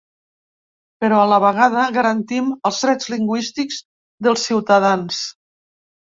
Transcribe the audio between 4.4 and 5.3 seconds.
ciutadans.